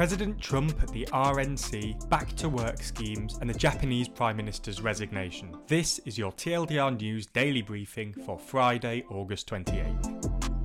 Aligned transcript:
President 0.00 0.40
Trump 0.40 0.82
at 0.82 0.90
the 0.92 1.04
RNC, 1.12 2.08
back 2.08 2.34
to 2.36 2.48
work 2.48 2.82
schemes, 2.82 3.36
and 3.42 3.50
the 3.50 3.58
Japanese 3.58 4.08
Prime 4.08 4.34
Minister's 4.34 4.80
resignation. 4.80 5.54
This 5.66 5.98
is 6.06 6.16
your 6.16 6.32
TLDR 6.32 6.98
News 6.98 7.26
daily 7.26 7.60
briefing 7.60 8.14
for 8.14 8.38
Friday, 8.38 9.04
August 9.10 9.50
28th. 9.50 10.59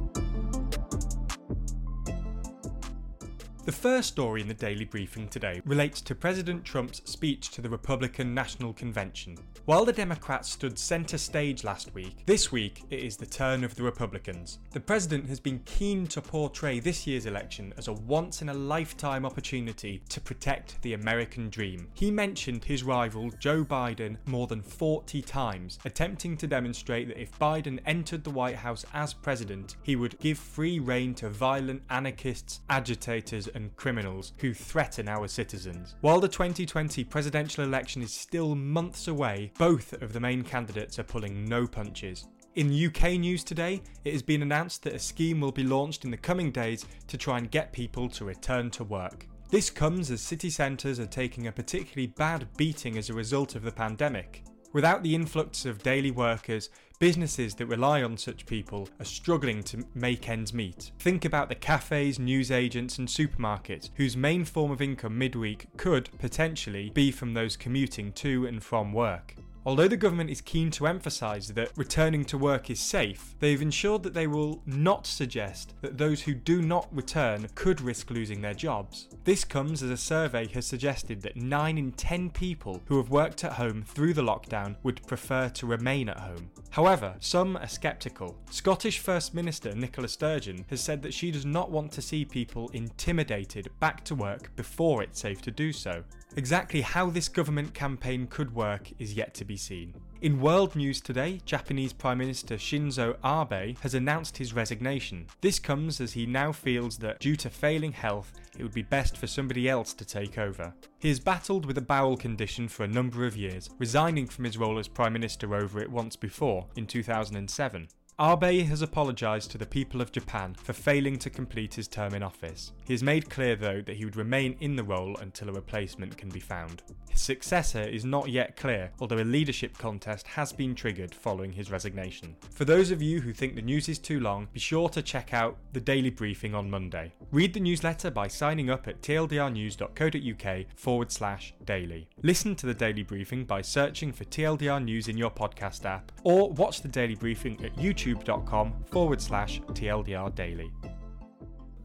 The 3.66 3.72
first 3.72 4.10
story 4.10 4.42
in 4.42 4.48
the 4.48 4.54
daily 4.54 4.86
briefing 4.86 5.28
today 5.28 5.60
relates 5.66 6.00
to 6.02 6.14
President 6.14 6.64
Trump's 6.64 7.02
speech 7.06 7.50
to 7.50 7.62
the 7.62 7.70
Republican 7.70 8.36
National 8.36 8.74
Convention. 8.74 9.40
While 9.66 9.86
the 9.86 9.92
Democrats 9.92 10.52
stood 10.52 10.78
centre 10.78 11.18
stage 11.18 11.64
last 11.64 11.92
week, 11.96 12.28
this 12.28 12.52
week 12.52 12.84
it 12.92 13.00
is 13.00 13.18
the 13.18 13.26
turn 13.26 13.64
of 13.64 13.74
the 13.74 13.82
Republicans. 13.82 14.60
The 14.70 14.80
president 14.80 15.28
has 15.30 15.40
been 15.40 15.62
keen 15.66 16.06
to 16.08 16.22
portray 16.22 16.80
this 16.80 17.08
year's 17.08 17.26
election 17.26 17.74
as 17.76 17.88
a 17.88 17.94
once 17.94 18.44
in 18.44 18.50
a 18.50 18.54
lifetime 18.54 19.26
opportunity 19.26 20.04
to 20.10 20.22
protect 20.22 20.80
the 20.84 20.94
American 20.94 21.50
dream. 21.50 21.88
He 21.96 22.12
mentioned 22.12 22.66
his 22.66 22.84
rival 22.84 23.32
Joe 23.40 23.66
Biden 23.66 24.18
more 24.28 24.46
than 24.46 24.62
40 24.62 25.24
times, 25.24 25.80
attempting 25.86 26.38
to 26.38 26.46
demonstrate 26.46 27.08
that 27.08 27.20
if 27.20 27.40
Biden 27.40 27.80
entered 27.88 28.26
the 28.26 28.30
White 28.30 28.58
House 28.58 28.86
as 28.94 29.16
president, 29.16 29.76
he 29.82 29.96
would 29.96 30.20
give 30.20 30.38
free 30.38 30.78
rein 30.78 31.16
to 31.16 31.30
violent 31.30 31.82
anarchists, 31.90 32.60
agitators, 32.70 33.50
and 33.56 33.76
criminals 33.76 34.34
who 34.38 34.54
threaten 34.54 35.08
our 35.08 35.28
citizens. 35.28 35.96
While 36.02 36.20
the 36.20 36.28
2020 36.28 37.04
presidential 37.06 37.64
election 37.64 38.02
is 38.02 38.14
still 38.14 38.54
months 38.54 39.08
away, 39.08 39.52
both 39.58 39.94
of 40.02 40.14
the 40.14 40.20
main 40.20 40.44
candidates 40.44 41.00
are 41.00 41.04
pulling 41.04 41.46
no 41.46 41.66
punches. 41.66 42.28
In 42.56 42.72
UK 42.72 43.20
news 43.20 43.44
today, 43.44 43.82
it 44.04 44.14
has 44.14 44.22
been 44.22 44.42
announced 44.42 44.84
that 44.84 44.94
a 44.94 45.00
scheme 45.00 45.42
will 45.42 45.52
be 45.52 45.64
launched 45.64 46.06
in 46.06 46.12
the 46.12 46.18
coming 46.18 46.52
days 46.52 46.86
to 47.08 47.18
try 47.18 47.38
and 47.38 47.52
get 47.52 47.74
people 47.74 48.08
to 48.10 48.24
return 48.24 48.70
to 48.72 48.84
work. 48.84 49.28
This 49.50 49.70
comes 49.70 50.10
as 50.10 50.22
city 50.22 50.50
centres 50.50 51.00
are 51.00 51.06
taking 51.06 51.48
a 51.48 51.52
particularly 51.52 52.08
bad 52.08 52.48
beating 52.58 52.98
as 52.98 53.10
a 53.10 53.14
result 53.14 53.56
of 53.56 53.64
the 53.64 53.72
pandemic. 53.72 54.44
Without 54.76 55.04
the 55.04 55.16
influx 55.16 55.64
of 55.64 55.82
daily 55.84 56.12
workers, 56.12 56.70
businesses 57.00 57.56
that 57.56 57.68
rely 57.68 58.04
on 58.04 58.18
such 58.18 58.46
people 58.46 58.90
are 59.00 59.06
struggling 59.06 59.64
to 59.64 59.86
make 59.94 60.28
ends 60.28 60.54
meet. 60.54 60.92
Think 61.00 61.24
about 61.24 61.48
the 61.48 61.56
cafes, 61.56 62.20
newsagents, 62.20 62.98
and 62.98 63.08
supermarkets 63.08 63.92
whose 63.96 64.18
main 64.18 64.44
form 64.44 64.72
of 64.72 64.82
income 64.82 65.18
midweek 65.18 65.68
could 65.78 66.10
potentially 66.20 66.90
be 66.90 67.10
from 67.10 67.34
those 67.34 67.56
commuting 67.56 68.12
to 68.12 68.48
and 68.48 68.62
from 68.62 68.92
work. 68.92 69.36
Although 69.68 69.88
the 69.88 69.98
government 69.98 70.30
is 70.30 70.42
keen 70.42 70.70
to 70.72 70.86
emphasise 70.86 71.48
that 71.48 71.72
returning 71.76 72.24
to 72.26 72.38
work 72.38 72.70
is 72.70 72.80
safe, 72.80 73.34
they've 73.40 73.62
ensured 73.62 74.04
that 74.04 74.14
they 74.14 74.28
will 74.28 74.62
not 74.68 75.08
suggest 75.08 75.74
that 75.82 75.98
those 75.98 76.22
who 76.22 76.36
do 76.36 76.62
not 76.62 76.88
return 76.96 77.48
could 77.56 77.82
risk 77.82 78.12
losing 78.12 78.42
their 78.42 78.54
jobs. 78.54 79.08
This 79.24 79.44
comes 79.44 79.82
as 79.82 79.90
a 79.90 79.98
survey 79.98 80.48
has 80.50 80.68
suggested 80.68 81.20
that 81.24 81.36
9 81.36 81.80
in 81.80 81.92
10 81.94 82.30
people 82.30 82.84
who 82.86 82.98
have 82.98 83.10
worked 83.10 83.44
at 83.44 83.54
home 83.54 83.82
through 83.82 84.14
the 84.14 84.22
lockdown 84.22 84.76
would 84.84 85.06
prefer 85.08 85.50
to 85.50 85.66
remain 85.66 86.10
at 86.10 86.20
home. 86.20 86.52
However, 86.76 87.16
some 87.22 87.56
are 87.56 87.70
sceptical. 87.70 88.36
Scottish 88.52 89.00
First 89.00 89.34
Minister 89.34 89.74
Nicola 89.74 90.10
Sturgeon 90.10 90.66
has 90.70 90.82
said 90.82 91.02
that 91.04 91.14
she 91.14 91.32
does 91.32 91.46
not 91.46 91.72
want 91.72 91.90
to 91.94 92.02
see 92.02 92.26
people 92.26 92.70
intimidated 92.74 93.70
back 93.80 94.04
to 94.04 94.14
work 94.14 94.54
before 94.58 95.02
it's 95.02 95.22
safe 95.22 95.42
to 95.44 95.52
do 95.52 95.72
so. 95.72 96.04
Exactly 96.36 96.82
how 96.82 97.10
this 97.10 97.30
government 97.30 97.74
campaign 97.74 98.28
could 98.28 98.54
work 98.54 98.92
is 99.00 99.14
yet 99.14 99.34
to 99.36 99.46
be 99.46 99.56
seen. 99.56 99.96
In 100.22 100.40
world 100.40 100.78
news 100.78 101.02
today, 101.02 101.42
Japanese 101.46 101.92
Prime 101.92 102.18
Minister 102.18 102.56
Shinzo 102.56 103.18
Abe 103.24 103.78
has 103.80 103.94
announced 103.94 104.38
his 104.38 104.54
resignation. 104.54 105.28
This 105.42 105.60
comes 105.60 106.00
as 106.00 106.14
he 106.14 106.26
now 106.26 106.54
feels 106.54 106.98
that, 107.00 107.20
due 107.20 107.36
to 107.36 107.50
failing 107.50 107.92
health, 107.92 108.32
it 108.58 108.64
would 108.64 108.74
be 108.74 108.82
best 108.82 109.18
for 109.18 109.28
somebody 109.28 109.68
else 109.68 109.94
to 109.94 110.06
take 110.06 110.38
over. 110.38 110.74
He 111.00 111.10
has 111.10 111.20
battled 111.20 111.66
with 111.66 111.78
a 111.78 111.82
bowel 111.82 112.16
condition 112.16 112.70
for 112.70 112.86
a 112.86 112.88
number 112.88 113.26
of 113.26 113.36
years, 113.36 113.70
resigning 113.78 114.26
from 114.26 114.46
his 114.46 114.58
role 114.58 114.80
as 114.80 114.88
Prime 114.88 115.14
Minister 115.14 115.54
over 115.54 115.82
it 115.82 115.92
once 115.92 116.16
before, 116.16 116.66
in 116.78 116.88
2007. 116.88 117.88
Abe 118.18 118.66
has 118.66 118.82
apologised 118.82 119.52
to 119.52 119.58
the 119.58 119.66
people 119.66 120.00
of 120.00 120.14
Japan 120.14 120.54
for 120.54 120.72
failing 120.72 121.18
to 121.18 121.30
complete 121.30 121.74
his 121.74 121.90
term 121.90 122.14
in 122.14 122.24
office. 122.24 122.72
He 122.86 122.94
has 122.94 123.04
made 123.04 123.30
clear, 123.30 123.58
though, 123.58 123.82
that 123.82 123.98
he 123.98 124.06
would 124.06 124.16
remain 124.16 124.56
in 124.62 124.78
the 124.78 124.86
role 124.86 125.18
until 125.18 125.50
a 125.50 125.54
replacement 125.54 126.18
can 126.18 126.30
be 126.30 126.40
found. 126.40 126.82
His 127.10 127.20
successor 127.20 127.82
is 127.82 128.06
not 128.06 128.30
yet 128.30 128.56
clear, 128.56 128.92
although 129.02 129.18
a 129.18 129.26
leadership 129.26 129.78
contest 129.78 130.28
has 130.28 130.54
been 130.54 130.76
triggered 130.76 131.14
following 131.14 131.52
his 131.52 131.70
resignation. 131.70 132.38
For 132.52 132.64
those 132.64 132.90
of 132.90 133.02
you 133.02 133.20
who 133.20 133.34
think 133.34 133.54
the 133.54 133.62
news 133.62 133.90
is 133.90 134.00
too 134.00 134.22
long, 134.22 134.48
be 134.54 134.62
sure 134.62 134.88
to 134.90 135.02
check 135.02 135.34
out 135.34 135.58
the 135.74 135.82
daily 135.82 136.10
briefing 136.10 136.56
on 136.56 136.70
Monday. 136.70 137.12
Read 137.34 137.54
the 137.54 137.60
newsletter 137.60 138.12
by 138.12 138.30
signing 138.30 138.70
up 138.70 138.88
at 138.88 139.02
tldrnews.co.uk 139.02 140.66
forward 140.78 141.12
slash 141.12 141.54
daily. 141.66 142.08
Listen 142.24 142.56
to 142.56 142.66
the 142.66 142.74
daily 142.74 143.04
briefing 143.04 143.44
by 143.44 143.62
searching 143.62 144.14
for 144.14 144.24
TLDR 144.24 144.82
News 144.82 145.10
in 145.10 145.18
your 145.18 145.32
podcast 145.32 145.84
app, 145.84 146.14
or 146.24 146.50
watch 146.52 146.82
the 146.82 146.88
daily 146.88 147.16
briefing 147.16 147.62
at 147.66 147.76
YouTube 147.76 148.05
youtube.com 148.06 148.74
forward 148.92 149.22
slash 149.22 149.62
TLDR 149.74 150.34
Daily. 150.36 150.72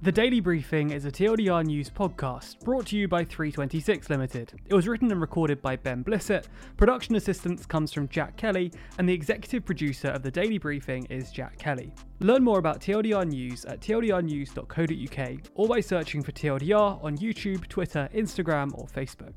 The 0.03 0.10
Daily 0.10 0.41
Briefing 0.41 0.92
is 0.92 1.04
a 1.04 1.10
TLDR 1.10 1.62
News 1.66 1.91
podcast 1.91 2.58
brought 2.60 2.86
to 2.86 2.97
you 2.97 3.06
by 3.06 3.22
326 3.22 4.08
Limited. 4.08 4.54
It 4.64 4.75
was 4.75 4.88
written 4.88 5.12
and 5.12 5.20
recorded 5.20 5.60
by 5.60 5.76
Ben 5.76 6.03
Blissett, 6.03 6.47
production 6.78 7.16
assistance 7.16 7.66
comes 7.66 7.92
from 7.92 8.09
Jack 8.09 8.38
Kelly, 8.38 8.72
and 8.97 9.06
the 9.06 9.12
executive 9.12 9.66
producer 9.66 10.09
of 10.09 10.22
The 10.22 10.30
Daily 10.30 10.56
Briefing 10.56 11.04
is 11.10 11.30
Jack 11.30 11.59
Kelly. 11.59 11.92
Learn 12.20 12.42
more 12.42 12.59
about 12.59 12.80
TLDR 12.80 13.28
News 13.28 13.66
at 13.66 13.80
tldrnews.co.uk 13.80 15.41
or 15.54 15.69
by 15.69 15.80
searching 15.80 16.22
for 16.22 16.32
TLDR 16.32 17.04
on 17.04 17.19
YouTube, 17.19 17.69
Twitter, 17.69 18.09
Instagram, 18.14 18.70
or 18.78 18.86
Facebook. 18.86 19.36